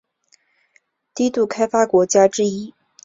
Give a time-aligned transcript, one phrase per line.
[1.13, 2.73] 低度开发国家之一。